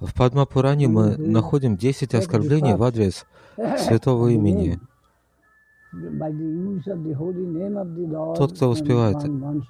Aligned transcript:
В 0.00 0.14
Падмапуране 0.14 0.88
мы 0.88 1.16
находим 1.16 1.76
10 1.76 2.14
оскорблений 2.14 2.74
в 2.74 2.82
адрес 2.82 3.26
святого 3.78 4.28
имени. 4.28 4.80
Тот, 8.36 8.52
кто 8.54 8.68
успевает 8.68 9.16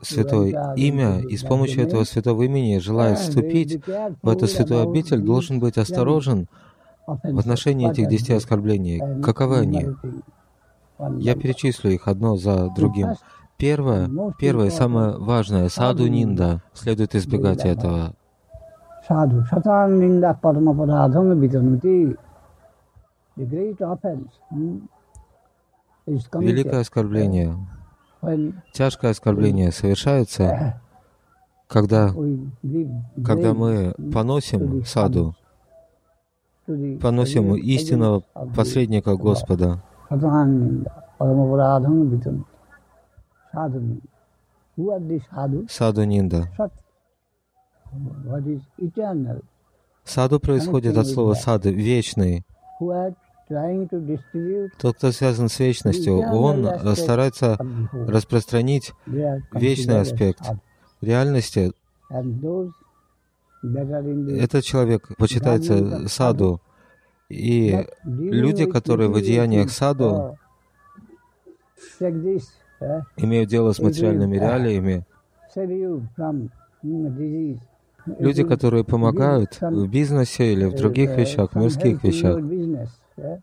святое 0.03 0.75
имя 0.75 1.21
и 1.21 1.37
с 1.37 1.43
помощью 1.43 1.83
этого 1.83 2.05
святого 2.05 2.43
имени 2.43 2.79
желает 2.79 3.19
вступить 3.19 3.85
в 4.23 4.29
эту 4.29 4.47
святую 4.47 4.89
обитель, 4.89 5.21
должен 5.21 5.61
быть 5.61 5.79
осторожен 5.79 6.49
в 7.07 7.39
отношении 7.39 7.91
этих 7.91 8.09
десяти 8.09 8.33
оскорблений. 8.33 9.23
Каковы 9.23 9.59
они? 9.59 9.89
Я 11.19 11.35
перечислю 11.37 11.91
их 11.91 12.09
одно 12.09 12.37
за 12.37 12.71
другим. 12.75 13.11
Первое, 13.59 14.11
первое, 14.39 14.71
самое 14.71 15.17
важное, 15.17 15.69
саду 15.69 16.07
нинда. 16.07 16.63
Следует 16.75 17.15
избегать 17.15 17.65
этого. 17.65 18.15
Satan 19.09 19.99
Ninda 20.01 20.35
Padma 20.35 20.75
Paradham 20.75 21.39
Vidanuti. 21.41 22.17
The 23.37 23.45
great 23.45 23.81
offense 23.81 24.33
is 26.07 26.27
Великое 26.33 26.81
оскорбление, 26.81 27.57
тяжкое 28.73 29.11
оскорбление 29.11 29.73
совершается, 29.73 30.81
когда, 31.69 32.13
когда 33.25 33.55
мы 33.55 33.95
поносим 34.13 34.85
саду, 34.85 35.35
поносим 36.67 37.55
истинного 37.57 38.23
посредника 38.55 39.17
Господа, 39.17 39.83
Sadhu? 45.69 46.11
саду 50.05 50.41
происходит 50.41 50.97
от 50.97 51.07
слова 51.07 51.35
сады, 51.35 51.73
вечный. 51.73 52.45
Тот, 54.79 54.97
кто 54.97 55.13
связан 55.13 55.49
с 55.49 55.59
вечностью, 55.59 56.19
он 56.19 56.67
э, 56.67 56.95
старается 56.97 57.57
распространить 57.93 58.93
вечный 59.07 60.01
аспект 60.01 60.43
реальности. 61.01 61.73
Этот 63.63 64.65
человек 64.65 65.17
почитается 65.17 66.09
саду. 66.09 66.61
И 67.29 67.87
люди, 68.05 68.67
которые 68.67 69.09
в 69.09 69.17
одеяниях 69.17 69.71
саду 69.71 70.37
uh, 72.81 72.99
uh, 72.99 73.03
имеют 73.17 73.49
дело 73.49 73.73
с 73.73 73.79
материальными 73.79 74.37
реалиями, 74.37 75.05
mm, 75.57 77.59
люди, 78.19 78.45
которые 78.45 78.85
помогают 78.85 79.59
в 79.61 79.89
бизнесе 79.89 80.53
или 80.53 80.67
в 80.67 80.75
других 80.75 81.11
uh, 81.11 81.21
вещах, 81.21 81.55
some 81.55 81.63
мирских 81.63 82.05
вещах, 82.05 82.39
uh, 82.39 83.41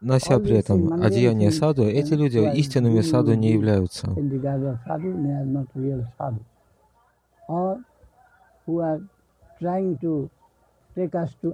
нося 0.00 0.38
при 0.38 0.56
этом 0.56 1.02
одеяние 1.02 1.50
саду, 1.50 1.84
эти 1.84 2.14
люди 2.14 2.38
истинными 2.56 3.00
саду 3.00 3.34
не 3.34 3.52
являются. 3.52 4.08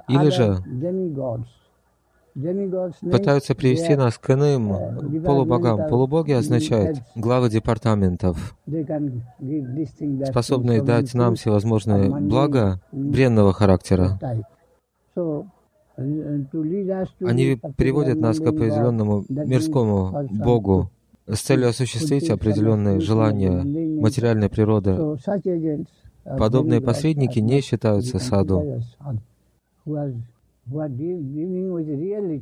Или 0.09 0.31
же 0.31 0.59
Пытаются 3.01 3.55
привести 3.55 3.97
нас 3.97 4.19
к 4.19 4.31
иным 4.31 5.23
полубогам. 5.23 5.89
Полубоги 5.89 6.33
означают 6.33 6.98
главы 7.15 7.48
департаментов, 7.48 8.55
способные 10.27 10.83
дать 10.83 11.15
нам 11.15 11.37
всевозможные 11.37 12.11
блага 12.11 12.81
бренного 12.93 13.55
характера. 13.55 14.19
Они 15.97 17.59
приводят 17.78 18.19
нас 18.19 18.38
к 18.38 18.47
определенному 18.47 19.25
мирскому 19.31 20.28
Богу 20.31 20.91
с 21.27 21.41
целью 21.41 21.71
осуществить 21.71 22.28
определенные 22.28 23.00
желания 23.00 23.62
материальной 23.99 24.50
природы. 24.50 25.16
Подобные 26.38 26.82
посредники 26.82 27.38
не 27.38 27.62
считаются 27.62 28.19
саду. 28.19 28.82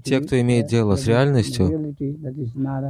Те, 0.03 0.21
кто 0.21 0.41
имеет 0.41 0.67
uh, 0.67 0.69
дело 0.69 0.97
с 0.97 1.07
реальностью, 1.07 1.69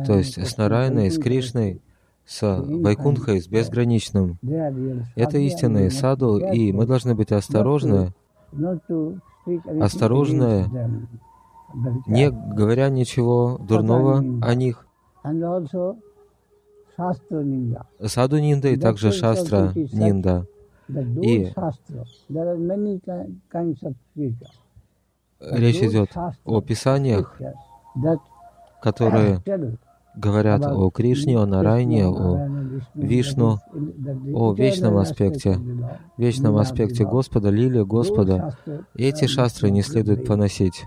то 0.06 0.17
есть 0.17 0.39
с 0.39 0.56
Нарайной, 0.56 1.11
с 1.11 1.19
Кришной, 1.19 1.81
с 2.25 2.41
Вайкунхой, 2.43 3.41
с 3.41 3.49
безграничным. 3.49 4.39
Это 5.17 5.39
истинные 5.39 5.91
саду, 5.91 6.39
и 6.39 6.73
мы 6.73 6.87
должны 6.87 7.17
быть 7.17 7.33
осторожны, 7.33 8.12
осторожны, 9.81 10.71
не 12.06 12.31
говоря 12.31 12.89
ничего 12.89 13.59
дурного 13.59 14.19
о 14.41 14.55
них. 14.55 14.87
Саду 18.06 18.39
Нинда 18.39 18.69
и 18.69 18.77
также 18.77 19.11
Шастра 19.11 19.73
Нинда. 19.75 20.47
И- 21.23 21.53
Речь 25.53 25.82
идет 25.82 26.10
о 26.44 26.60
писаниях, 26.60 27.38
которые 28.82 29.43
говорят 30.16 30.65
о 30.65 30.91
Кришне, 30.91 31.38
о 31.38 31.47
Нарайне, 31.47 32.06
о 32.06 32.49
Вишну, 32.94 33.59
о 34.32 34.55
вечном 34.55 34.97
аспекте, 34.97 35.59
вечном 36.16 36.56
аспекте. 36.56 37.05
Господа, 37.05 37.49
Those 37.50 37.84
Господа. 37.84 38.56
Эти 38.94 39.27
шастры 39.27 39.71
не 39.71 39.82
следует 39.82 40.27
поносить 40.27 40.84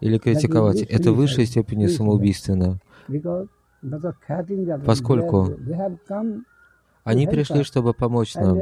или 0.00 0.18
критиковать. 0.18 0.82
Это 0.82 1.12
в 1.12 1.16
высшей 1.16 1.46
степени 1.46 1.86
самоубийственно. 1.86 2.78
Поскольку 4.84 5.48
Они 7.04 7.26
пришли, 7.26 7.64
чтобы 7.64 7.94
помочь 7.94 8.34
нам. 8.34 8.56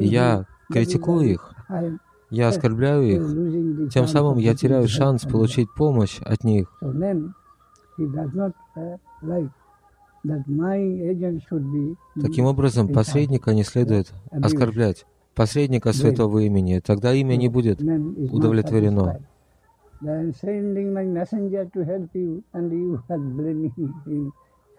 Я 0.00 0.46
критикую 0.70 1.32
их, 1.32 1.54
я 2.30 2.48
оскорбляю 2.48 3.02
их, 3.04 3.90
тем 3.90 4.06
самым 4.06 4.38
я 4.38 4.54
теряю 4.54 4.88
шанс 4.88 5.22
получить 5.24 5.68
помощь 5.74 6.20
от 6.20 6.44
них. 6.44 6.72
Таким 12.20 12.46
образом, 12.46 12.88
посредника 12.88 13.52
не 13.54 13.62
следует 13.62 14.12
оскорблять. 14.30 15.06
Посредника 15.34 15.92
святого 15.92 16.38
имени. 16.38 16.80
Тогда 16.80 17.12
имя 17.12 17.36
не 17.36 17.48
будет 17.48 17.80
удовлетворено. 17.80 19.20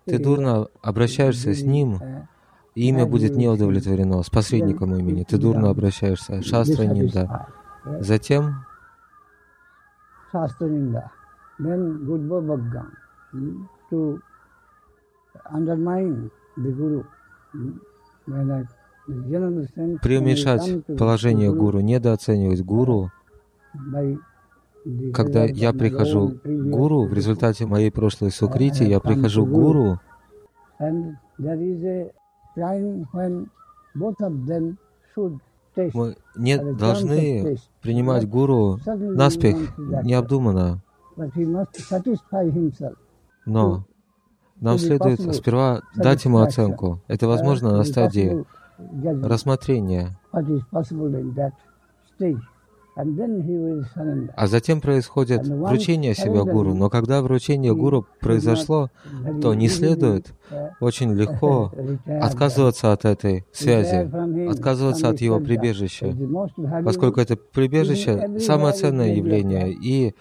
Ты 0.06 0.20
дурно 0.20 0.68
обращаешься 0.82 1.54
с 1.54 1.64
ним, 1.64 2.00
и 2.76 2.90
имя 2.90 3.06
будет 3.06 3.36
не 3.36 3.48
удовлетворено. 3.48 4.22
С 4.22 4.30
посредником 4.30 4.96
имени 4.96 5.24
ты 5.24 5.38
дурно 5.38 5.70
обращаешься. 5.70 6.42
Шастра 6.42 6.84
Нинда. 6.84 7.48
Затем 8.00 8.66
Shastra 10.34 10.68
Ninda. 10.68 11.10
Then 11.60 12.06
Gudva 12.06 12.42
Bhagam. 12.42 12.92
hmm, 13.32 13.68
To 13.90 14.20
undermine 15.54 16.30
the 16.58 16.72
Guru. 16.72 17.04
When 18.28 18.52
I, 18.52 18.66
преуменьшать 20.02 20.98
положение 20.98 21.54
гуру, 21.54 21.80
недооценивать 21.80 22.62
гуру. 22.64 23.12
Когда 25.14 25.46
я 25.46 25.74
прихожу 25.74 26.40
к 26.44 26.48
гуру, 26.48 27.06
в 27.06 27.14
результате 27.14 27.68
моей 27.68 27.92
прошлой 27.92 28.32
сукрити, 28.32 28.84
я 28.84 29.00
прихожу 29.00 29.46
к 29.46 29.50
гуру, 29.50 30.00
Мы 35.94 36.16
не 36.36 36.58
должны 36.58 37.58
принимать 37.82 38.28
гуру 38.30 38.80
наспех, 38.86 39.78
необдуманно. 39.78 40.82
Но 43.46 43.86
нам 44.60 44.78
следует 44.78 45.22
сперва 45.36 45.82
дать 45.96 46.26
ему 46.26 46.40
оценку. 46.40 47.02
Это 47.08 47.28
возможно 47.28 47.76
на 47.76 47.84
стадии 47.84 48.46
рассмотрения. 49.24 50.18
А 52.96 54.48
затем 54.48 54.80
происходит 54.82 55.46
вручение 55.48 56.14
себя 56.16 56.44
гуру. 56.44 56.74
Но 56.74 56.90
когда 56.90 57.22
вручение 57.22 57.76
гуру 57.76 58.06
произошло, 58.22 58.90
то 59.42 59.54
не 59.54 59.68
следует 59.68 60.34
очень 60.80 61.14
легко 61.14 61.72
отказываться 62.06 62.94
от 62.94 63.06
этой 63.06 63.46
связи, 63.52 64.10
отказываться 64.50 65.10
от 65.10 65.20
его 65.20 65.40
прибежища, 65.40 66.16
поскольку 66.84 67.20
это 67.20 67.36
прибежище 67.36 68.40
самое 68.40 68.74
ценное 68.74 69.14
явление. 69.14 69.72
И 69.72 70.14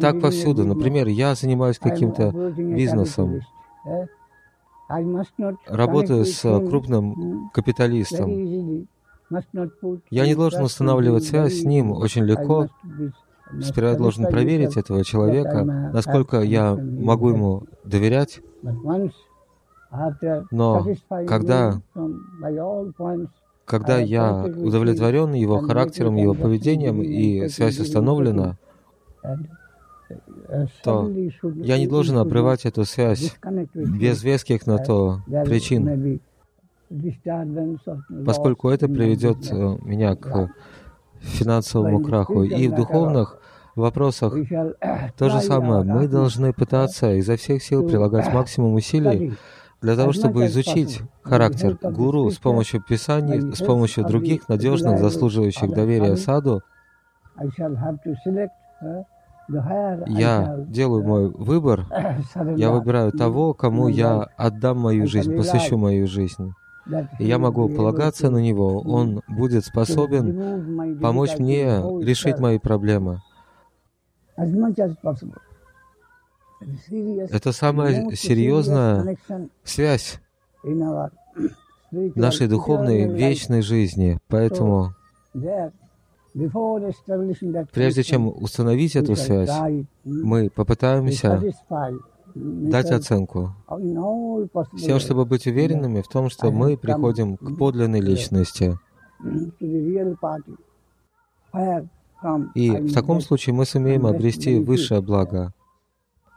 так 0.00 0.20
повсюду. 0.20 0.64
Например, 0.64 1.06
я 1.08 1.34
занимаюсь 1.34 1.78
каким-то 1.78 2.30
бизнесом. 2.56 3.40
eh? 3.86 4.06
работаю 5.66 6.24
с 6.26 6.40
крупным 6.42 7.50
капиталистом. 7.54 8.30
Я 10.10 10.26
не 10.26 10.34
должен 10.34 10.62
устанавливать 10.62 11.24
связь 11.24 11.60
с 11.60 11.64
ним 11.64 11.92
очень 11.92 12.24
легко. 12.24 12.68
Сперва 13.60 13.90
я 13.90 13.96
должен 13.96 14.26
проверить 14.26 14.76
этого 14.76 15.04
человека, 15.04 15.64
насколько 15.92 16.40
я 16.40 16.74
могу 16.74 17.30
ему 17.30 17.64
доверять. 17.84 18.40
Но 20.50 20.86
когда, 21.26 21.82
когда 23.66 23.98
я 23.98 24.44
удовлетворен 24.44 25.34
его 25.34 25.58
характером, 25.60 26.16
его 26.16 26.34
поведением, 26.34 27.02
и 27.02 27.48
связь 27.48 27.78
установлена, 27.78 28.56
то 30.82 31.10
я 31.56 31.78
не 31.78 31.86
должен 31.86 32.18
обрывать 32.18 32.64
эту 32.64 32.84
связь 32.84 33.36
без 33.74 34.22
веских 34.22 34.66
на 34.66 34.78
то 34.78 35.20
причин, 35.44 36.20
поскольку 38.24 38.68
это 38.68 38.88
приведет 38.88 39.50
э, 39.50 39.78
меня 39.82 40.14
к 40.16 40.50
финансовому 41.20 42.00
краху. 42.00 42.42
И 42.42 42.68
в 42.68 42.74
духовных 42.74 43.38
вопросах 43.74 44.34
то 45.16 45.28
же 45.28 45.40
самое. 45.40 45.84
Мы 45.84 46.08
должны 46.08 46.52
пытаться 46.52 47.12
изо 47.14 47.36
всех 47.36 47.62
сил 47.62 47.86
прилагать 47.86 48.32
максимум 48.32 48.74
усилий 48.74 49.34
для 49.80 49.96
того, 49.96 50.12
чтобы 50.12 50.46
изучить 50.46 51.00
характер 51.22 51.76
гуру 51.82 52.30
с 52.30 52.38
помощью 52.38 52.82
писаний, 52.82 53.54
с 53.54 53.58
помощью 53.58 54.04
других 54.04 54.48
надежных, 54.48 55.00
заслуживающих 55.00 55.70
доверия 55.70 56.16
саду, 56.16 56.62
я 60.06 60.56
делаю 60.68 61.04
мой 61.04 61.28
выбор, 61.30 61.86
я 62.56 62.70
выбираю 62.70 63.12
того, 63.12 63.54
кому 63.54 63.88
я 63.88 64.28
отдам 64.36 64.78
мою 64.78 65.06
жизнь, 65.06 65.36
посвящу 65.36 65.76
мою 65.76 66.06
жизнь. 66.06 66.52
Я 67.18 67.38
могу 67.38 67.68
полагаться 67.68 68.30
на 68.30 68.38
него, 68.38 68.80
он 68.80 69.22
будет 69.28 69.64
способен 69.64 70.98
помочь 71.00 71.38
мне 71.38 71.76
решить 72.02 72.38
мои 72.38 72.58
проблемы. 72.58 73.20
Это 77.30 77.52
самая 77.52 78.10
серьезная 78.14 79.16
связь 79.64 80.20
нашей 81.92 82.48
духовной 82.48 83.08
вечной 83.08 83.62
жизни. 83.62 84.18
Поэтому 84.28 84.94
Прежде 87.72 88.02
чем 88.02 88.28
установить 88.28 88.96
эту 88.96 89.16
связь, 89.16 89.50
мы 90.04 90.48
попытаемся 90.48 91.40
дать 92.34 92.90
оценку. 92.90 93.54
с 94.76 94.82
тем, 94.82 94.98
чтобы 94.98 95.24
быть 95.24 95.46
уверенными 95.46 96.00
в 96.00 96.08
том, 96.08 96.30
что 96.30 96.50
мы 96.50 96.76
приходим 96.76 97.36
к 97.36 97.56
подлинной 97.56 98.00
личности. 98.00 98.78
И 102.54 102.70
в 102.70 102.92
таком 102.94 103.20
случае 103.20 103.54
мы 103.54 103.66
сумеем 103.66 104.06
обрести 104.06 104.58
высшее 104.58 105.00
благо. 105.02 105.52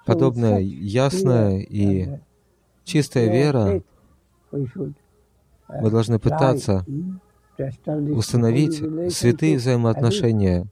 Подобная 0.05 0.59
ясная 0.59 1.59
и 1.59 2.19
чистая 2.83 3.31
вера, 3.31 3.81
мы 4.51 5.89
должны 5.89 6.19
пытаться 6.19 6.85
установить 8.15 8.77
святые 9.13 9.57
взаимоотношения. 9.57 10.67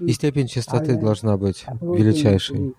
И 0.00 0.12
степень 0.12 0.46
чистоты 0.46 0.98
должна 0.98 1.36
быть 1.36 1.66
величайшей. 1.80 2.74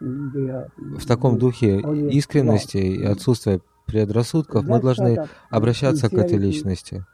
В 0.00 1.06
таком 1.06 1.38
духе 1.38 1.80
искренности 2.10 2.78
и 2.78 3.04
отсутствия 3.04 3.60
предрассудков 3.86 4.64
мы 4.64 4.80
должны 4.80 5.26
обращаться 5.50 6.08
к 6.08 6.14
этой 6.14 6.38
личности. 6.38 7.04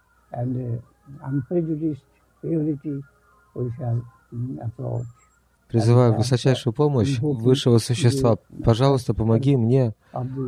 Призываю 5.68 6.14
высочайшую 6.14 6.72
помощь 6.72 7.18
высшего 7.18 7.78
существа. 7.78 8.38
Пожалуйста, 8.62 9.14
помоги 9.14 9.56
мне 9.56 9.94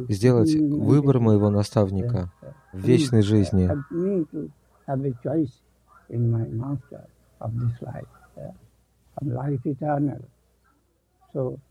сделать 0.09 0.55
выбор 0.55 1.19
моего 1.19 1.51
наставника 1.51 2.31
в 2.73 2.79
вечной 2.79 3.23
жизни. 3.23 3.69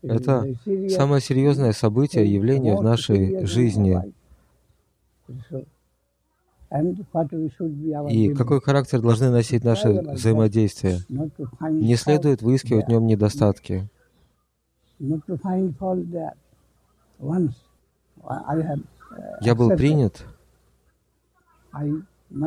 Это 0.02 0.44
самое 0.88 1.20
серьезное 1.20 1.72
событие, 1.72 2.32
явление 2.32 2.76
в 2.76 2.82
нашей 2.82 3.44
жизни. 3.46 4.00
И 8.10 8.34
какой 8.34 8.60
характер 8.60 9.00
должны 9.00 9.30
носить 9.30 9.64
наши 9.64 9.88
взаимодействия? 9.88 10.98
Не 11.60 11.96
следует 11.96 12.42
выискивать 12.42 12.86
в 12.86 12.88
нем 12.88 13.06
недостатки. 13.06 13.88
Я 19.40 19.54
был 19.54 19.70
принят, 19.70 20.26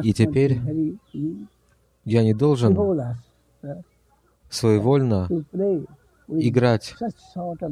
и 0.04 0.14
теперь 0.14 0.60
я 2.06 2.24
не 2.24 2.34
должен 2.34 2.78
своевольно 4.50 5.28
играть 6.28 6.96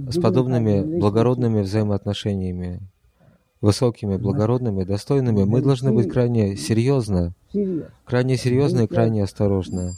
с 0.10 0.22
подобными 0.22 1.00
благородными 1.00 1.62
взаимоотношениями 1.62 2.82
высокими, 3.62 4.16
благородными, 4.18 4.84
достойными, 4.84 5.44
мы 5.44 5.62
должны 5.62 5.92
быть 5.92 6.10
крайне 6.10 6.56
серьезны, 6.56 7.34
крайне 8.06 8.38
серьезны 8.38 8.86
и 8.86 8.88
крайне 8.88 9.24
осторожны, 9.24 9.94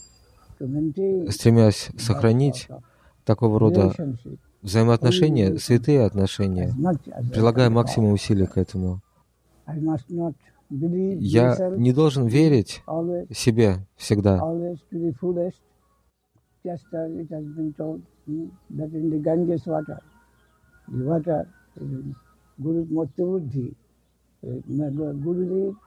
стремясь 1.29 1.89
сохранить 1.97 2.67
такого 3.23 3.59
рода 3.59 3.93
взаимоотношения, 4.61 5.57
святые 5.57 6.05
отношения, 6.05 6.73
прилагая 7.31 7.69
максимум 7.69 8.13
усилий 8.13 8.47
к 8.47 8.57
этому. 8.57 9.01
Я 10.71 11.57
не 11.77 11.91
должен 11.91 12.27
верить 12.27 12.81
себе 13.31 13.85
всегда. 13.97 14.41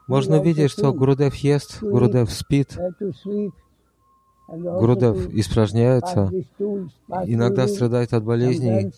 Можно 0.07 0.43
видеть, 0.43 0.71
что 0.71 0.93
Гурудев 0.93 1.35
ест, 1.37 1.83
Гурудев 1.83 2.31
спит, 2.31 2.79
Гурудев 4.47 5.35
испражняется, 5.35 6.31
иногда 7.27 7.67
страдает 7.67 8.13
от 8.13 8.23
болезней. 8.23 8.93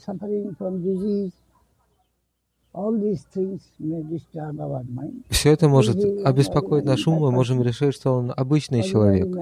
Все 5.30 5.52
это 5.52 5.68
может 5.68 5.96
обеспокоить 6.24 6.84
наш 6.84 7.06
ум, 7.06 7.20
мы 7.20 7.32
можем 7.32 7.62
решить, 7.62 7.94
что 7.94 8.14
он 8.16 8.32
обычный 8.36 8.82
человек. 8.82 9.34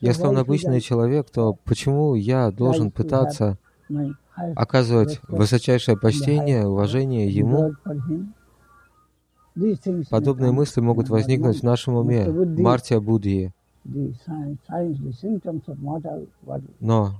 Если 0.00 0.22
он 0.22 0.38
обычный 0.38 0.80
человек, 0.80 1.28
то 1.30 1.56
почему 1.64 2.14
я 2.14 2.50
должен 2.50 2.90
пытаться 2.90 3.58
оказывать 4.56 5.20
высочайшее 5.28 5.98
почтение, 5.98 6.66
уважение 6.66 7.28
Ему, 7.28 7.72
подобные 10.08 10.52
мысли 10.52 10.80
могут 10.80 11.10
возникнуть 11.10 11.60
в 11.60 11.64
нашем 11.64 11.96
уме, 11.96 12.26
Мартия 12.30 13.00
Будхи. 13.00 13.52
Но 16.80 17.12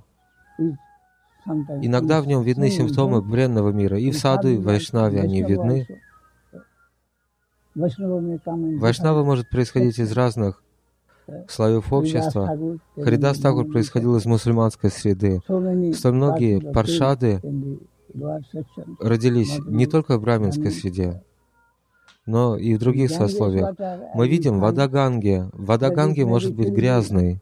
иногда 1.47 2.21
в 2.21 2.27
нем 2.27 2.43
видны 2.43 2.71
симптомы 2.71 3.23
бренного 3.23 3.71
мира, 3.71 3.99
и 3.99 4.11
в 4.11 4.19
саду, 4.19 4.49
и 4.49 4.57
в 4.57 4.65
Вайшнаве 4.65 5.21
они 5.21 5.43
видны. 5.43 5.87
Вайшнава 7.75 9.25
может 9.25 9.49
происходить 9.49 9.99
из 9.99 10.13
разных 10.13 10.63
слоев 11.49 11.93
общества. 11.93 12.79
Харидас 12.97 13.39
Такур 13.39 13.67
происходил 13.67 14.17
из 14.17 14.27
мусульманской 14.27 14.91
среды. 14.91 15.41
Столь 15.95 16.13
многие 16.13 16.61
паршады 16.73 17.41
родились 18.99 19.59
не 19.67 19.87
только 19.87 20.19
в 20.19 20.23
браминской 20.23 20.71
среде, 20.71 21.23
но 22.27 22.57
и 22.57 22.75
в 22.75 22.79
других 22.79 23.11
сословиях. 23.11 23.75
Мы 24.15 24.29
видим 24.29 24.59
вода 24.59 24.89
Ганги. 24.89 25.49
Вода 25.53 25.91
Ганги 25.91 26.23
может 26.23 26.55
быть 26.55 26.71
грязной 26.71 27.41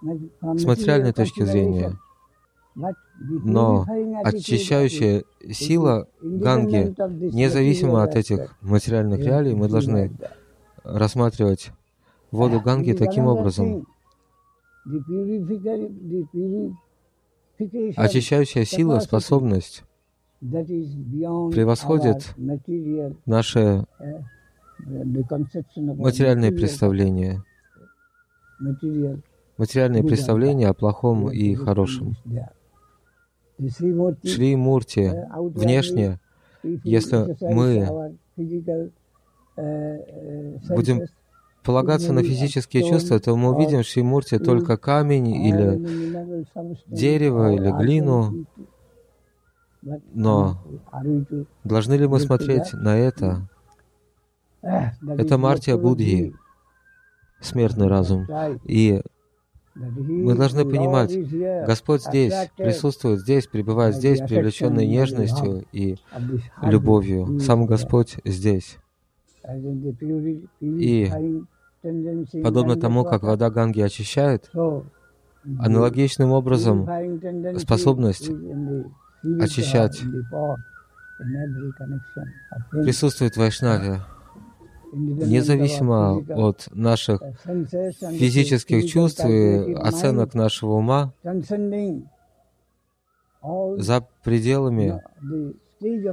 с 0.00 0.64
материальной 0.64 1.12
точки 1.12 1.42
зрения. 1.44 1.96
Но 3.20 3.84
очищающая 4.22 5.24
сила 5.50 6.06
Ганги, 6.20 6.94
независимо 7.34 8.04
от 8.04 8.14
этих 8.14 8.56
материальных 8.62 9.20
реалий, 9.20 9.54
мы 9.54 9.68
должны 9.68 10.12
рассматривать 10.84 11.72
воду 12.30 12.60
Ганги 12.60 12.92
таким 12.92 13.26
образом. 13.26 13.86
Очищающая 17.96 18.64
сила, 18.64 19.00
способность 19.00 19.82
превосходит 20.40 22.34
наше 23.26 23.84
материальные 24.86 26.52
представления, 26.52 27.42
материальные 29.56 30.04
представления 30.04 30.68
о 30.68 30.74
плохом 30.74 31.32
и 31.32 31.54
хорошем. 31.56 32.14
Шри 34.24 34.56
Мурти 34.56 35.12
внешне, 35.30 36.20
если 36.62 37.36
мы 37.40 38.16
будем 40.68 41.02
полагаться 41.64 42.12
на 42.12 42.22
физические 42.22 42.88
чувства, 42.88 43.18
то 43.18 43.36
мы 43.36 43.54
увидим 43.54 43.82
в 43.82 43.86
Шри 43.86 44.02
Мурти 44.02 44.38
только 44.38 44.76
камень 44.76 45.28
или 45.28 46.44
дерево 46.86 47.52
или 47.52 47.70
глину, 47.70 48.46
но 50.12 50.62
должны 51.64 51.94
ли 51.94 52.06
мы 52.06 52.20
смотреть 52.20 52.72
на 52.72 52.96
это? 52.96 53.48
Это 54.62 55.38
Мартия 55.38 55.76
Будхи, 55.76 56.34
смертный 57.40 57.88
разум. 57.88 58.26
И 58.64 59.02
мы 59.78 60.34
должны 60.34 60.64
понимать, 60.64 61.16
Господь 61.66 62.02
здесь, 62.02 62.34
присутствует 62.56 63.20
здесь, 63.20 63.46
пребывает 63.46 63.94
здесь, 63.94 64.18
привлеченный 64.20 64.86
нежностью 64.86 65.64
и 65.72 65.96
любовью. 66.62 67.38
Сам 67.40 67.66
Господь 67.66 68.16
здесь. 68.24 68.78
И 70.60 71.10
подобно 72.42 72.76
тому, 72.76 73.04
как 73.04 73.22
вода 73.22 73.50
Ганги 73.50 73.80
очищает, 73.80 74.50
аналогичным 75.58 76.32
образом 76.32 76.88
способность 77.58 78.30
очищать 79.40 80.02
присутствует 82.72 83.34
в 83.34 83.38
Вайшнаве 83.38 84.00
независимо 84.92 86.22
от 86.36 86.68
наших 86.72 87.22
физических 88.12 88.86
чувств 88.86 89.24
и 89.24 89.74
оценок 89.74 90.34
нашего 90.34 90.72
ума, 90.72 91.12
за 93.76 94.06
пределами 94.24 95.00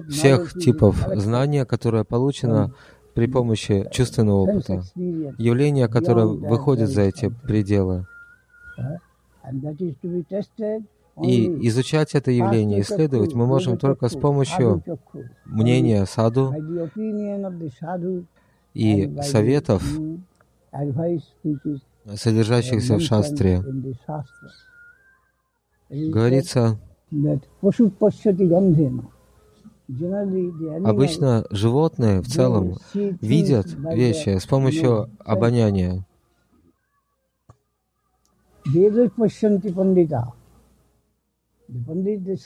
всех 0.10 0.54
типов 0.54 1.08
знания, 1.16 1.66
которое 1.66 2.04
получено 2.04 2.74
при 3.14 3.28
помощи 3.28 3.88
чувственного 3.92 4.42
опыта, 4.42 4.84
явление, 4.96 5.88
которое 5.88 6.26
выходит 6.26 6.90
за 6.90 7.02
эти 7.04 7.30
пределы. 7.30 8.06
И 11.24 11.68
изучать 11.68 12.14
это 12.14 12.30
явление, 12.32 12.82
исследовать 12.82 13.34
мы 13.34 13.46
можем 13.46 13.78
только 13.78 14.10
с 14.10 14.16
помощью 14.16 14.84
мнения 15.46 16.06
саду, 16.06 16.54
и 18.76 19.10
советов, 19.22 19.82
содержащихся 22.14 22.98
в 22.98 23.02
шастре. 23.02 23.64
Говорится, 25.90 26.78
обычно 30.84 31.46
животные 31.52 32.22
в 32.22 32.28
целом 32.28 32.78
видят 32.94 33.68
вещи 33.68 34.38
с 34.38 34.46
помощью 34.46 35.10
обоняния. 35.20 36.06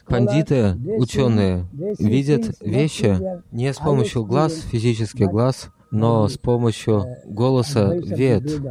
Пандиты, 0.05 0.75
ученые, 0.98 1.65
видят 1.98 2.62
вещи 2.62 3.41
не 3.51 3.74
с 3.74 3.77
помощью 3.77 4.25
глаз, 4.25 4.53
физических 4.62 5.29
глаз, 5.29 5.71
но 5.91 6.27
с 6.27 6.38
помощью 6.38 7.03
голоса 7.25 7.93
вед. 7.96 8.62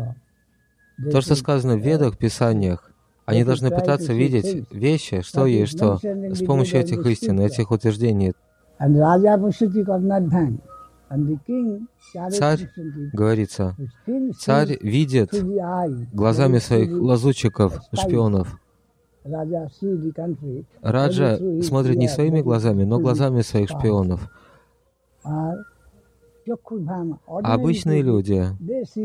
То, 1.11 1.21
что 1.21 1.35
сказано 1.35 1.77
в 1.77 1.81
ведах, 1.81 2.15
в 2.15 2.19
писаниях, 2.19 2.91
они 3.25 3.45
должны 3.45 3.71
пытаться 3.71 4.13
видеть 4.13 4.67
вещи, 4.73 5.21
что 5.21 5.47
есть 5.47 5.77
что, 5.77 5.99
с 6.03 6.45
помощью 6.45 6.81
этих 6.81 7.05
истин, 7.07 7.41
этих 7.41 7.71
утверждений. 7.71 8.33
Царь, 12.31 12.71
говорится, 13.13 13.77
царь 14.39 14.79
видит 14.81 15.31
глазами 16.13 16.59
своих 16.59 16.91
лазутчиков, 16.91 17.81
шпионов. 17.93 18.61
Раджа 20.83 21.39
смотрит 21.63 21.97
не 21.97 22.09
своими 22.09 22.41
глазами, 22.41 22.85
но 22.85 22.99
глазами 22.99 23.43
своих 23.43 23.69
шпионов. 23.69 24.31
Обычные 27.27 28.03
люди 28.03 28.47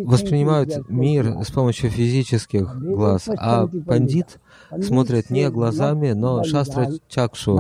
воспринимают 0.06 0.90
мир 0.90 1.44
с 1.44 1.52
помощью 1.52 1.90
физических 1.90 2.78
глаз, 2.80 3.30
а 3.38 3.68
пандит 3.68 4.40
смотрит 4.82 5.30
не 5.30 5.50
глазами, 5.50 6.12
но 6.12 6.44
шастра 6.44 6.88
чакшу. 7.08 7.60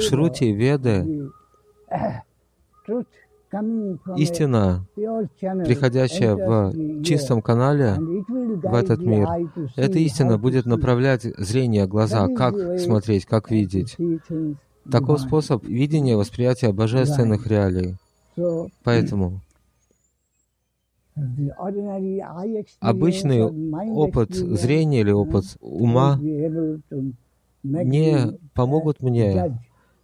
Шрути, 0.00 0.52
Веды, 0.52 1.30
истина, 4.16 4.86
приходящая 4.94 6.36
в 6.36 7.02
чистом 7.02 7.42
канале 7.42 7.94
в 7.96 8.74
этот 8.74 9.00
мир, 9.00 9.28
эта 9.76 9.98
истина 9.98 10.38
будет 10.38 10.66
направлять 10.66 11.22
зрение, 11.22 11.86
глаза, 11.86 12.28
как 12.28 12.54
смотреть, 12.78 13.26
как 13.26 13.50
видеть. 13.50 13.96
Такой 14.90 15.18
способ 15.18 15.64
видения, 15.64 16.16
восприятия 16.16 16.72
божественных 16.72 17.46
реалий. 17.46 17.96
Поэтому 18.84 19.40
обычный 22.80 23.42
опыт 23.94 24.34
зрения 24.34 25.00
или 25.00 25.10
опыт 25.10 25.44
ума 25.60 26.18
не 27.62 28.38
помогут 28.54 29.00
мне, 29.00 29.58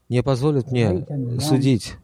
не 0.09 0.23
позволят 0.23 0.73
мне 0.73 1.07
судить 1.39 1.97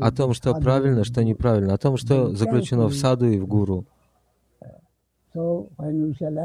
о 0.00 0.12
том, 0.12 0.34
что 0.34 0.54
правильно, 0.54 1.04
что 1.04 1.24
неправильно, 1.24 1.74
о 1.74 1.78
том, 1.78 1.96
что 1.96 2.34
заключено 2.34 2.88
в 2.88 2.94
саду 2.94 3.26
и 3.26 3.38
в 3.38 3.46
гуру. 3.46 3.84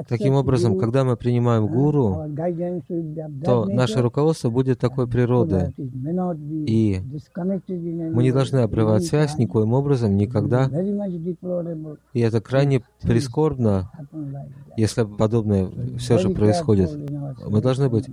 Таким 0.07 0.35
образом, 0.35 0.77
когда 0.77 1.03
мы 1.03 1.15
принимаем 1.15 1.67
гуру, 1.67 2.25
то 3.43 3.65
наше 3.65 4.01
руководство 4.01 4.49
будет 4.49 4.79
такой 4.79 5.07
природы. 5.07 5.73
И 5.77 7.01
мы 7.37 8.23
не 8.23 8.31
должны 8.31 8.59
обрывать 8.59 9.05
связь 9.05 9.37
никоим 9.37 9.73
образом, 9.73 10.15
никогда. 10.17 10.69
И 12.13 12.19
это 12.19 12.41
крайне 12.41 12.83
прискорбно, 13.01 13.89
если 14.75 15.03
подобное 15.03 15.69
все 15.97 16.17
же 16.17 16.29
происходит. 16.29 16.91
Мы 17.47 17.61
должны 17.61 17.89
быть 17.89 18.07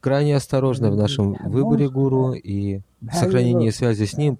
крайне 0.00 0.36
осторожны 0.36 0.90
в 0.90 0.96
нашем 0.96 1.36
выборе 1.46 1.88
гуру 1.88 2.34
и 2.34 2.82
сохранении 3.12 3.70
связи 3.70 4.04
с 4.04 4.16
ним, 4.16 4.38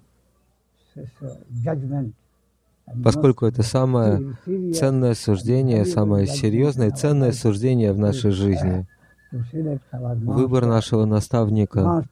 поскольку 3.03 3.45
это 3.45 3.63
самое 3.63 4.37
ценное 4.73 5.13
суждение, 5.13 5.85
самое 5.85 6.27
серьезное 6.27 6.89
и 6.89 6.91
ценное 6.91 7.31
суждение 7.31 7.93
в 7.93 7.99
нашей 7.99 8.31
жизни. 8.31 8.85
Выбор 9.31 10.65
нашего 10.65 11.05
наставника, 11.05 12.03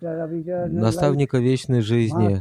наставника 0.70 1.38
вечной 1.38 1.82
жизни, 1.82 2.40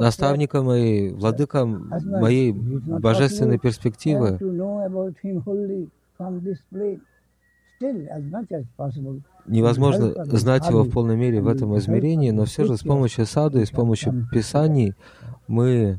наставника 0.00 0.60
моей, 0.62 1.12
владыка 1.12 1.64
моей 1.64 2.52
божественной 2.52 3.60
перспективы, 3.60 4.40
Невозможно 9.46 10.24
знать 10.26 10.68
его 10.68 10.84
в 10.84 10.90
полной 10.90 11.16
мере 11.16 11.40
в 11.40 11.48
этом 11.48 11.76
измерении, 11.78 12.30
но 12.30 12.44
все 12.44 12.64
же 12.64 12.76
с 12.76 12.82
помощью 12.82 13.26
саду 13.26 13.60
и 13.60 13.66
с 13.66 13.70
помощью 13.70 14.26
писаний 14.32 14.94
мы 15.46 15.98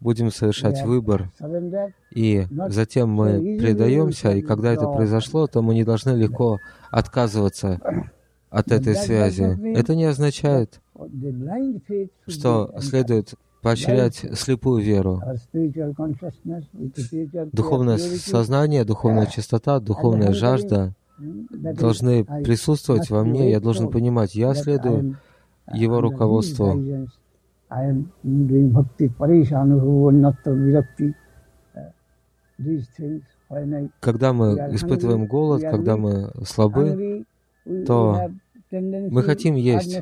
будем 0.00 0.30
совершать 0.30 0.84
выбор. 0.84 1.32
И 2.14 2.46
затем 2.68 3.10
мы 3.10 3.58
предаемся, 3.58 4.32
и 4.32 4.42
когда 4.42 4.72
это 4.72 4.86
произошло, 4.86 5.46
то 5.46 5.62
мы 5.62 5.74
не 5.74 5.84
должны 5.84 6.10
легко 6.10 6.58
отказываться 6.90 7.80
от 8.50 8.70
этой 8.70 8.94
связи. 8.94 9.76
Это 9.76 9.96
не 9.96 10.04
означает, 10.04 10.80
что 12.28 12.74
следует 12.78 13.34
поощрять 13.62 14.24
слепую 14.34 14.82
веру. 14.82 15.20
Духовное 17.52 17.98
сознание, 17.98 18.84
духовная 18.84 19.26
чистота, 19.26 19.80
духовная 19.80 20.32
жажда 20.32 20.94
должны 21.18 22.24
присутствовать 22.24 23.10
во 23.10 23.24
мне, 23.24 23.50
я 23.50 23.60
должен 23.60 23.90
понимать, 23.90 24.34
я 24.34 24.54
следую 24.54 25.16
его 25.72 26.00
руководству. 26.00 26.80
когда 34.00 34.32
мы 34.32 34.54
испытываем 34.74 35.26
голод, 35.26 35.62
когда 35.62 35.96
мы 35.96 36.30
слабы, 36.44 37.24
то 37.86 38.30
мы 38.70 39.22
хотим 39.22 39.54
есть, 39.54 40.00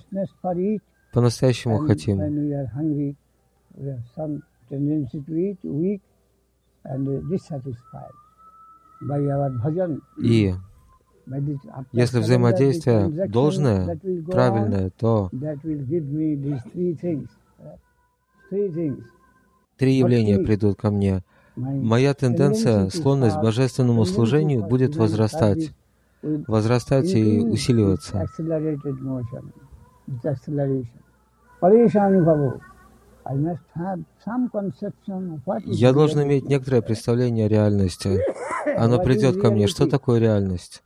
по-настоящему 1.13 1.79
хотим. 1.79 2.21
И 10.19 10.55
если 11.93 12.19
взаимодействие 12.19 13.29
должное, 13.29 13.99
правильное, 14.27 14.91
то 14.91 15.31
три 19.79 19.95
явления 19.95 20.39
придут 20.39 20.79
ко 20.79 20.91
мне. 20.91 21.23
Моя 21.57 22.15
тенденция, 22.15 22.89
склонность 22.89 23.37
к 23.37 23.43
божественному 23.43 24.05
служению 24.05 24.65
будет 24.65 24.97
возрастать, 24.97 25.73
возрастать 26.23 27.13
и 27.15 27.41
усиливаться. 27.41 28.27
Я 35.65 35.93
должен 35.93 36.23
иметь 36.23 36.49
некоторое 36.49 36.83
представление 36.83 37.47
о 37.47 37.49
реальности. 37.49 38.21
Оно 38.77 39.03
придет 39.03 39.41
ко 39.41 39.51
мне. 39.51 39.69
Что 39.69 39.87
такое 39.87 40.19
реальность? 40.19 40.83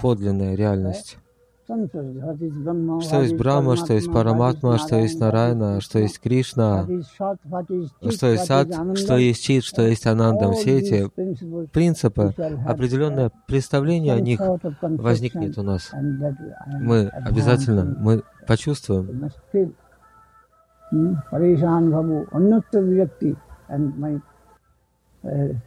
Подлинная 0.00 0.54
реальность. 0.54 1.18
Что 1.66 3.22
есть 3.22 3.36
Брахма, 3.36 3.76
что 3.76 3.92
есть 3.94 4.12
Параматма, 4.12 4.76
что 4.78 4.96
есть 4.96 5.20
Нарайна, 5.20 5.80
что 5.80 6.00
есть 6.00 6.18
Кришна, 6.18 6.84
что 8.10 8.26
есть 8.26 8.44
Сад, 8.44 8.68
что 8.96 9.16
есть 9.16 9.44
Чит, 9.44 9.62
что 9.62 9.82
есть 9.82 10.04
Ананда. 10.04 10.50
Все 10.50 10.80
эти 10.80 11.08
принципы, 11.68 12.34
определенное 12.66 13.30
представление 13.46 14.14
о 14.14 14.20
них 14.20 14.40
возникнет 14.82 15.58
у 15.58 15.62
нас. 15.62 15.92
Мы 16.80 17.06
обязательно, 17.06 17.84
мы 17.84 18.24
почувствуем. 18.48 19.30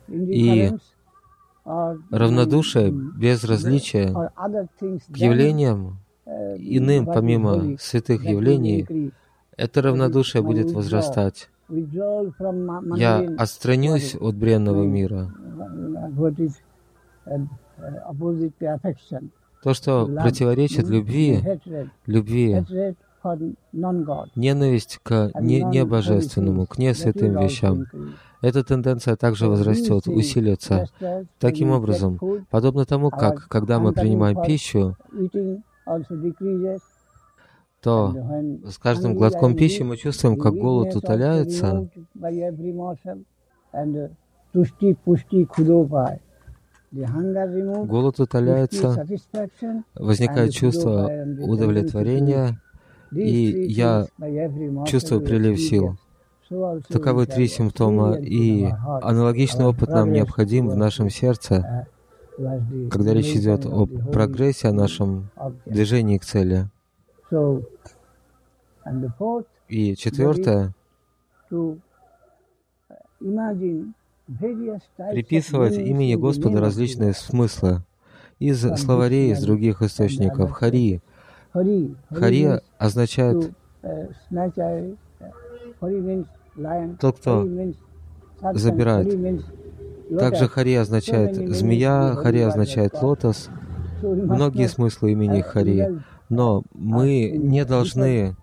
И 0.09 0.77
равнодушие, 1.65 2.91
безразличие 2.91 4.13
к 4.13 5.17
явлениям 5.17 5.99
иным, 6.25 7.05
помимо 7.05 7.77
святых 7.79 8.23
явлений, 8.23 9.11
это 9.55 9.81
равнодушие 9.81 10.41
будет 10.41 10.71
возрастать. 10.71 11.49
Я 11.69 13.19
отстранюсь 13.37 14.15
от 14.15 14.35
бренного 14.35 14.83
мира. 14.83 15.33
То, 19.63 19.73
что 19.73 20.05
противоречит 20.07 20.89
любви, 20.89 21.41
любви, 22.05 22.65
ненависть 24.35 24.99
к 25.03 25.31
не, 25.39 25.63
небожественному, 25.63 26.65
к 26.65 26.77
несвятым 26.77 27.39
вещам, 27.39 27.85
эта 28.41 28.63
тенденция 28.63 29.15
также 29.15 29.47
возрастет, 29.47 30.07
усилится. 30.07 30.87
Таким 31.39 31.71
образом, 31.71 32.19
подобно 32.49 32.85
тому, 32.85 33.09
как 33.09 33.47
когда 33.47 33.79
мы 33.79 33.93
принимаем 33.93 34.41
пищу, 34.43 34.97
то 37.81 38.15
с 38.65 38.77
каждым 38.77 39.15
глотком 39.15 39.55
пищи 39.55 39.81
мы 39.83 39.97
чувствуем, 39.97 40.37
как 40.37 40.53
голод 40.53 40.95
утоляется, 40.95 41.89
голод 47.85 48.19
утоляется, 48.19 49.05
возникает 49.95 50.53
чувство 50.53 51.09
удовлетворения, 51.41 52.61
и 53.15 53.71
я 53.71 54.07
чувствую 54.85 55.21
прилив 55.21 55.59
сил. 55.59 55.97
Таковы 56.89 57.25
три 57.25 57.47
симптома, 57.47 58.15
и 58.15 58.65
аналогичный 59.01 59.65
опыт 59.65 59.89
нам 59.89 60.11
необходим 60.11 60.69
в 60.69 60.75
нашем 60.75 61.09
сердце, 61.09 61.87
когда 62.91 63.13
речь 63.13 63.35
идет 63.35 63.65
о 63.65 63.85
прогрессе, 63.85 64.67
о 64.67 64.73
нашем 64.73 65.29
движении 65.65 66.17
к 66.17 66.25
цели. 66.25 66.67
И 69.69 69.95
четвертое, 69.95 70.73
приписывать 74.97 75.77
имени 75.77 76.15
Господа 76.15 76.59
различные 76.59 77.13
смыслы 77.13 77.81
из 78.39 78.61
словарей, 78.77 79.31
из 79.31 79.41
других 79.41 79.81
источников. 79.81 80.51
Хари. 80.51 81.01
Хари 81.53 82.61
означает 82.77 83.53
тот, 86.99 87.17
кто 87.19 87.47
забирает. 88.53 89.41
Также 90.17 90.47
Хари 90.47 90.73
означает 90.75 91.35
змея, 91.55 92.15
Хари 92.15 92.39
означает 92.39 93.01
лотос. 93.01 93.49
Многие 94.01 94.67
смыслы 94.67 95.11
имени 95.11 95.41
Хари. 95.41 96.01
Но 96.29 96.63
мы 96.73 97.31
не 97.31 97.65
должны 97.65 98.35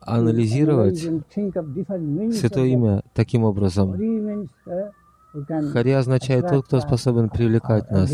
анализировать 0.00 0.98
святое 0.98 2.66
имя 2.66 3.02
таким 3.12 3.44
образом. 3.44 3.92
Хари 5.72 5.90
означает 5.90 6.48
тот, 6.48 6.66
кто 6.66 6.80
способен 6.80 7.28
привлекать 7.28 7.90
нас. 7.90 8.10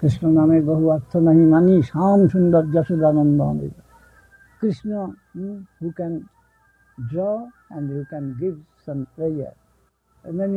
Кришна 0.00 0.30
наме 0.30 0.62
баху 0.62 0.90
арта 0.90 1.20
нахи 1.20 1.44
мани 1.54 1.82
шам 1.82 2.30
сундар 2.30 2.64
жасудананда 2.72 3.70
Krishna 4.60 5.14
who 5.34 5.92
can 5.98 6.28
draw 7.10 7.46
and 7.70 7.90
who 7.90 8.04
can 8.10 8.34
give 8.40 8.56
some 8.86 9.06
pleasure. 9.14 9.54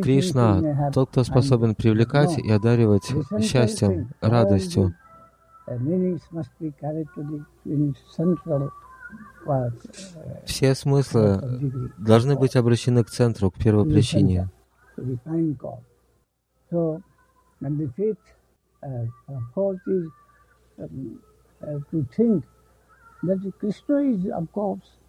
Кришна, 0.01 0.91
тот, 0.93 1.09
кто 1.09 1.23
способен 1.23 1.75
привлекать 1.75 2.37
и 2.37 2.51
одаривать 2.51 3.09
счастьем, 3.41 4.09
радостью. 4.21 4.93
Все 10.45 10.75
смыслы 10.75 11.41
должны 11.97 12.35
быть 12.35 12.55
обращены 12.57 13.03
к 13.05 13.09
центру, 13.09 13.51
к 13.51 13.57
первой 21.59 21.83
причине. 21.89 22.43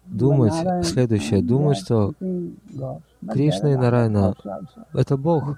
Думать, 0.05 0.53
следующее, 0.85 1.41
думать, 1.41 1.77
что 1.77 2.13
Кришна 3.27 3.73
и 3.73 3.75
Нарайна— 3.75 4.35
это 4.93 5.17
Бог, 5.17 5.57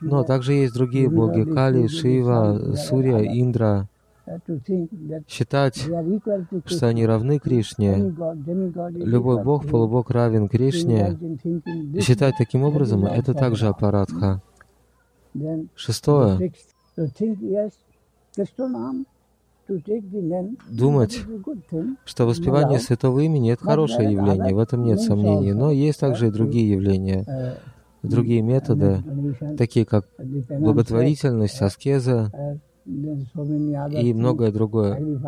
но 0.00 0.22
также 0.22 0.52
есть 0.52 0.74
другие 0.74 1.08
боги, 1.08 1.50
Кали, 1.50 1.86
Шива, 1.86 2.74
Сурья, 2.76 3.18
Индра. 3.18 3.88
Считать, 5.26 5.88
что 6.66 6.86
они 6.86 7.06
равны 7.06 7.38
Кришне, 7.38 8.14
любой 8.94 9.42
бог, 9.42 9.66
полубог 9.66 10.10
равен 10.10 10.48
Кришне, 10.48 11.18
считать 12.00 12.34
таким 12.38 12.62
образом— 12.62 13.06
это 13.06 13.34
также 13.34 13.66
аппаратха. 13.66 14.42
Шестое 15.74 16.52
думать, 20.68 21.20
что 22.04 22.26
воспевание 22.26 22.78
святого 22.80 23.20
имени— 23.20 23.52
это 23.52 23.64
хорошее 23.64 24.12
явление, 24.12 24.54
в 24.54 24.58
этом 24.58 24.84
нет 24.84 25.00
сомнений, 25.00 25.52
но 25.52 25.70
есть 25.70 26.00
также 26.00 26.28
и 26.28 26.30
другие 26.30 26.70
явления, 26.70 27.58
другие 28.02 28.42
методы, 28.42 29.02
такие 29.56 29.86
как 29.86 30.06
благотворительность, 30.18 31.60
аскеза 31.62 32.32
и 32.86 34.14
многое 34.14 34.50
другое. 34.50 35.20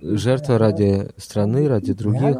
Жертва 0.00 0.58
ради 0.58 1.10
страны, 1.16 1.68
ради 1.68 1.92
других. 1.92 2.36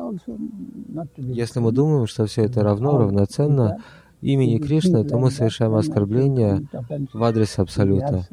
Если 1.17 1.61
мы 1.61 1.73
думаем, 1.73 2.07
что 2.07 2.27
все 2.27 2.45
это 2.45 2.63
равно, 2.63 2.99
равноценно, 2.99 3.83
имени 4.21 4.59
Кришны, 4.59 5.05
то 5.05 5.19
мы 5.19 5.31
совершаем 5.31 5.75
оскорбление 5.75 6.67
в 7.13 7.23
адрес 7.23 7.59
Абсолюта, 7.59 8.27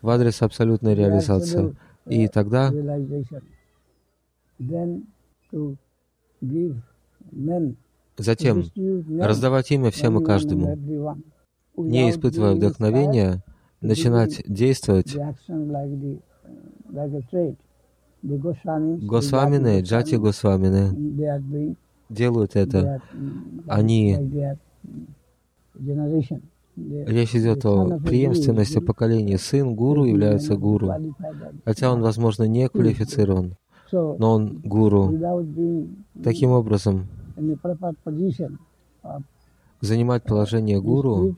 в 0.00 0.08
адрес 0.08 0.42
абсолютной 0.42 0.94
реализации. 0.94 1.74
И 2.06 2.28
тогда 2.28 2.70
затем 8.18 8.64
раздавать 9.20 9.70
имя 9.70 9.90
всем 9.90 10.20
и 10.20 10.24
каждому, 10.24 10.76
не 11.76 12.10
испытывая 12.10 12.54
вдохновения, 12.54 13.42
начинать 13.80 14.42
действовать 14.46 15.16
Госвамины, 18.22 19.80
Джати 19.80 20.14
Госвамины. 20.14 21.76
делают 22.08 22.56
это. 22.56 23.00
Они 23.66 24.18
Речь 26.76 27.34
идет 27.34 27.64
о 27.66 27.98
преемственности 27.98 28.78
поколений. 28.78 29.36
Сын 29.36 29.74
гуру 29.74 30.04
является 30.04 30.56
гуру, 30.56 30.90
хотя 31.64 31.92
он, 31.92 32.00
возможно, 32.00 32.44
не 32.44 32.68
квалифицирован, 32.68 33.56
но 33.92 34.32
он 34.32 34.60
гуру. 34.60 35.12
Таким 36.22 36.50
образом, 36.50 37.08
занимать 39.80 40.22
положение 40.22 40.80
гуру, 40.80 41.34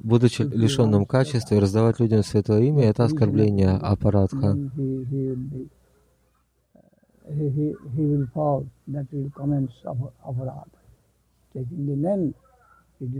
будучи 0.00 0.42
лишенным 0.42 1.06
качества 1.06 1.54
и 1.54 1.58
раздавать 1.60 2.00
людям 2.00 2.24
святое 2.24 2.62
имя, 2.62 2.84
это 2.84 3.04
оскорбление 3.04 3.70
аппаратха. 3.70 4.56
Если 12.98 13.18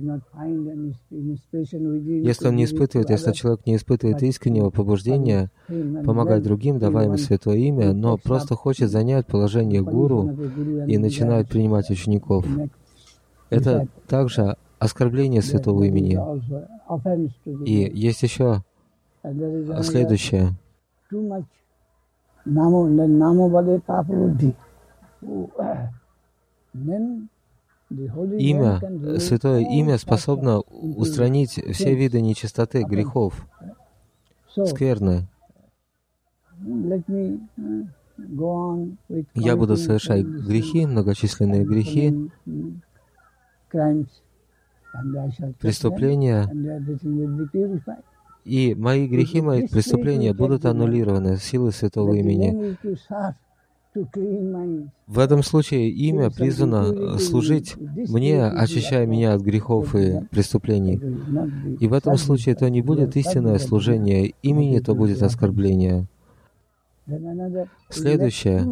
он 2.48 2.56
не 2.56 2.64
испытывает, 2.64 3.10
если 3.10 3.32
человек 3.32 3.66
не 3.66 3.76
испытывает 3.76 4.22
искреннего 4.22 4.70
побуждения 4.70 5.50
помогать 5.68 6.42
другим, 6.42 6.78
давая 6.78 7.08
им 7.08 7.18
святое 7.18 7.56
имя, 7.56 7.92
но 7.92 8.16
просто 8.16 8.54
хочет 8.54 8.90
занять 8.90 9.26
положение 9.26 9.82
гуру 9.82 10.30
и 10.86 10.96
начинает 10.96 11.48
принимать 11.48 11.90
учеников, 11.90 12.46
это 13.50 13.86
также 14.06 14.56
оскорбление 14.78 15.42
святого 15.42 15.84
имени. 15.84 16.18
И 17.66 17.90
есть 17.94 18.22
еще 18.22 18.62
следующее. 19.82 20.54
Имя, 27.88 28.80
святое 29.20 29.60
имя 29.60 29.96
способно 29.98 30.58
устранить 30.60 31.52
все 31.72 31.94
виды 31.94 32.20
нечистоты, 32.20 32.82
грехов, 32.82 33.46
скверны. 34.48 35.28
Я 39.34 39.56
буду 39.56 39.76
совершать 39.76 40.24
грехи, 40.24 40.84
многочисленные 40.86 41.64
грехи, 41.64 42.30
преступления, 45.60 46.48
и 48.44 48.74
мои 48.74 49.06
грехи, 49.06 49.40
мои 49.42 49.68
преступления 49.68 50.32
будут 50.32 50.64
аннулированы 50.64 51.36
силой 51.36 51.72
Святого 51.72 52.14
имени. 52.14 52.76
В 55.06 55.18
этом 55.18 55.42
случае 55.42 55.90
имя 55.90 56.30
призвано 56.30 57.18
служить 57.18 57.76
мне, 57.76 58.44
очищая 58.44 59.06
меня 59.06 59.34
от 59.34 59.42
грехов 59.42 59.94
и 59.94 60.20
преступлений. 60.30 61.00
И 61.80 61.86
в 61.86 61.92
этом 61.92 62.16
случае 62.16 62.54
это 62.54 62.68
не 62.70 62.82
будет 62.82 63.16
истинное 63.16 63.58
служение 63.58 64.34
имени, 64.42 64.80
то 64.80 64.94
будет 64.94 65.22
оскорбление. 65.22 66.06
Следующее. 67.88 68.64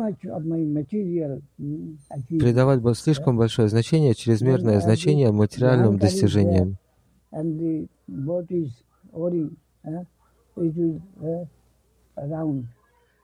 Придавать 2.28 2.98
слишком 2.98 3.36
большое 3.36 3.68
значение, 3.68 4.14
чрезмерное 4.14 4.80
значение 4.80 5.30
материальным 5.30 5.98
достижениям. 5.98 6.76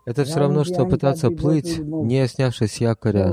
Это 0.06 0.24
все 0.24 0.40
равно, 0.40 0.64
что 0.64 0.86
пытаться 0.86 1.30
плыть, 1.30 1.78
не 1.78 2.26
снявшись 2.26 2.72
с 2.72 2.80
якоря. 2.80 3.32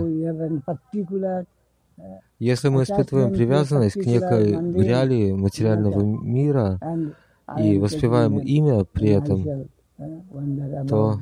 Если 2.40 2.70
мы 2.70 2.84
испытываем 2.84 3.34
привязанность 3.34 3.96
к 3.96 4.06
некой 4.06 4.52
реалии 4.52 5.32
материального 5.32 6.02
мира 6.02 6.80
и 7.58 7.80
воспеваем 7.80 8.40
имя 8.40 8.84
при 8.84 9.10
этом, 9.10 9.70
то 10.88 11.20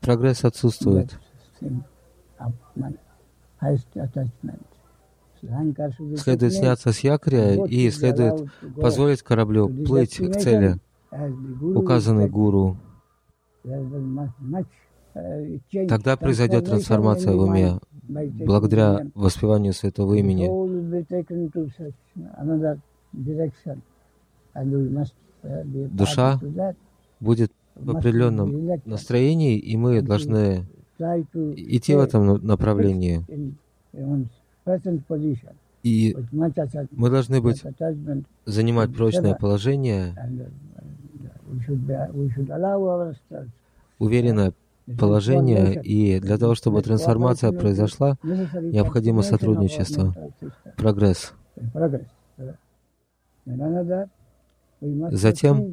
прогресс 0.00 0.44
отсутствует. 0.44 1.18
Следует 6.16 6.52
сняться 6.52 6.92
с 6.92 7.00
якоря 7.00 7.64
и 7.66 7.90
следует 7.90 8.48
позволить 8.76 9.22
кораблю 9.22 9.68
плыть 9.68 10.16
к 10.18 10.38
цели, 10.38 10.78
указанной 11.60 12.28
гуру. 12.28 12.76
Тогда 15.88 16.16
произойдет 16.16 16.64
трансформация 16.66 17.34
в 17.34 17.40
уме, 17.40 17.78
благодаря 18.08 19.06
воспеванию 19.14 19.72
святого 19.72 20.14
имени. 20.14 20.48
Душа 25.96 26.40
будет 27.20 27.52
в 27.74 27.96
определенном 27.96 28.80
настроении, 28.84 29.58
и 29.58 29.76
мы 29.76 30.02
должны 30.02 30.66
идти 30.98 31.94
в 31.94 32.00
этом 32.00 32.44
направлении. 32.44 33.24
И 35.82 36.16
мы 36.32 37.10
должны 37.10 37.40
быть, 37.40 37.62
занимать 38.46 38.94
прочное 38.96 39.34
положение, 39.34 40.14
уверенное 43.98 44.52
положение, 44.98 45.80
и 45.82 46.20
для 46.20 46.36
того, 46.38 46.54
чтобы 46.54 46.82
трансформация 46.82 47.52
произошла, 47.52 48.16
необходимо 48.22 49.22
сотрудничество, 49.22 50.14
прогресс. 50.76 51.32
Затем 54.80 55.72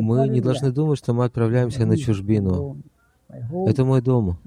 мы 0.00 0.28
не 0.28 0.40
должны 0.40 0.72
думать, 0.72 0.98
что 0.98 1.14
мы 1.14 1.24
отправляемся 1.24 1.86
на 1.86 1.96
чужбину. 1.96 2.78
Это 3.66 3.84
мой 3.84 4.02
дом, 4.02 4.38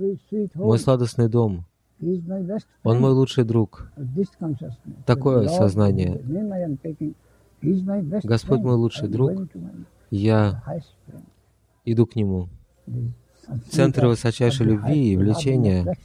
мой 0.54 0.80
сладостный 0.80 1.30
дом. 1.30 1.65
Он 2.84 3.00
мой 3.00 3.12
лучший 3.12 3.46
друг. 3.46 3.91
Такое 5.06 5.48
сознание. 5.48 6.22
Господь 8.24 8.60
мой 8.60 8.76
лучший 8.76 9.08
друг. 9.08 9.32
Я 10.13 10.62
иду 11.86 12.06
к 12.06 12.15
Нему. 12.15 12.47
Центр 13.71 14.06
высочайшей 14.06 14.67
любви 14.67 15.13
и 15.13 15.17
влечения. 15.17 15.97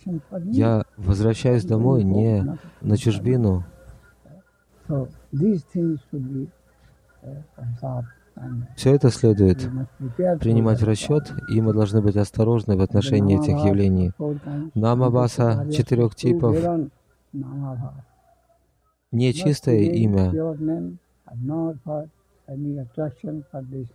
Я 0.45 0.85
возвращаюсь 0.97 1.67
домой 1.67 2.05
не 2.05 2.59
на 2.81 2.97
чужбину. 2.97 3.65
Все 8.77 8.95
это 8.95 9.11
следует 9.11 9.69
принимать 10.41 10.81
в 10.81 10.87
расчет, 10.87 11.31
и 11.51 11.61
мы 11.61 11.75
должны 11.75 12.01
быть 12.01 12.17
осторожны 12.17 12.79
в 12.79 12.81
отношении 12.81 13.39
этих 13.39 13.63
явлений. 13.63 14.13
Намаваса 14.75 15.69
четырех 15.71 16.15
типов, 16.15 16.57
нечистое 19.13 19.81
имя 19.81 20.33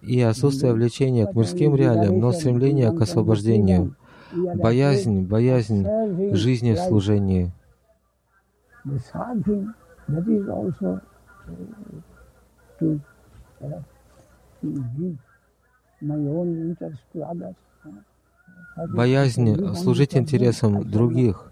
и 0.02 0.22
отсутствие 0.22 0.74
влечения 0.74 1.26
к 1.26 1.36
мирским 1.36 1.76
реалиям, 1.76 2.20
но 2.20 2.32
стремление 2.32 2.92
к 2.92 3.02
освобождению, 3.02 3.96
боязнь, 4.32 5.26
боязнь 5.26 5.86
жизни 6.36 6.74
в 6.74 6.80
служении. 6.80 7.52
Боязнь 18.76 19.76
служить 19.76 20.16
интересам 20.16 20.90
других. 20.90 21.52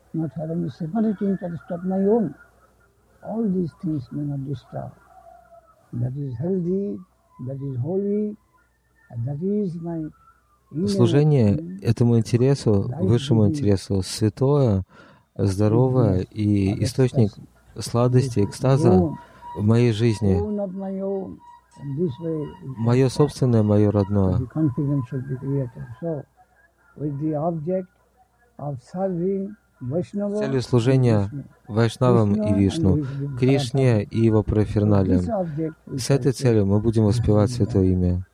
Служение 10.87 11.79
этому 11.81 12.17
интересу, 12.17 12.89
высшему 12.99 13.47
интересу, 13.47 14.01
святое, 14.03 14.83
здоровое 15.35 16.21
и 16.21 16.83
источник 16.83 17.33
сладости, 17.77 18.43
экстаза 18.43 19.15
в 19.57 19.63
моей 19.63 19.91
жизни. 19.91 20.35
мое 22.77 23.09
собственное, 23.09 23.63
мое 23.63 23.91
родное. 23.91 24.37
Целью 29.81 30.61
служения 30.61 31.29
Вайшнавам 31.67 32.33
и 32.35 32.53
Вишну, 32.53 33.03
Кришне 33.39 34.03
и 34.03 34.19
его 34.19 34.43
параферналиям. 34.43 35.21
С 35.87 36.09
этой 36.09 36.33
целью 36.33 36.65
мы 36.65 36.79
будем 36.79 37.05
воспевать 37.05 37.51
Святое 37.51 37.85
Имя. 37.85 38.25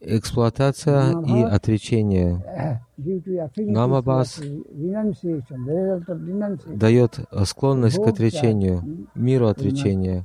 эксплуатация 0.00 1.20
и 1.20 1.42
отречение. 1.42 2.42
Намабас 3.56 4.40
дает 6.66 7.20
склонность 7.44 8.02
к 8.02 8.06
отречению, 8.06 9.08
миру 9.14 9.48
отречения, 9.48 10.24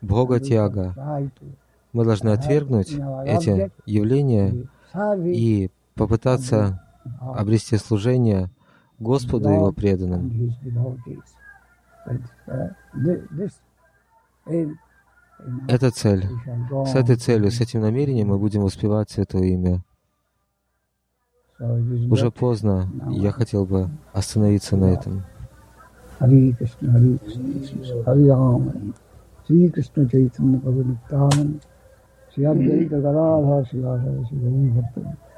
Бога 0.00 0.40
тяга. 0.40 0.94
Мы 1.92 2.04
должны 2.04 2.30
отвергнуть 2.30 2.92
эти 3.24 3.70
явления 3.84 4.68
и 5.24 5.70
попытаться 5.94 6.82
обрести 7.20 7.76
служение 7.76 8.50
Господу 8.98 9.48
и 9.50 9.54
Его 9.54 9.72
преданным. 9.72 10.54
Это 15.68 15.90
цель. 15.90 16.26
С 16.86 16.94
этой 16.94 17.16
целью, 17.16 17.50
с 17.50 17.60
этим 17.60 17.80
намерением 17.80 18.28
мы 18.28 18.38
будем 18.38 18.62
воспевать 18.62 19.10
Святое 19.10 19.44
Имя. 19.44 19.82
Уже 21.58 22.30
поздно. 22.30 22.88
Я 23.10 23.32
хотел 23.32 23.66
бы 23.66 23.90
остановиться 24.12 24.76
на 24.76 24.86
этом. 24.86 25.24
Хари 26.18 26.52
Кришна, 26.52 26.92
Хари 26.92 27.16
Кришна, 27.16 28.02
Хари 28.04 28.28
Рама, 28.28 28.72
Шри 29.46 29.70
Кришна 29.70 30.06
Чайтанья 30.06 30.60
سیاہ 32.34 32.54
دل 32.56 32.86
کا 32.88 33.00
قرار 33.00 33.44
ہے 33.44 33.62
سیاہ 33.70 34.04
ہے 34.04 34.16
سیاہ 34.24 35.29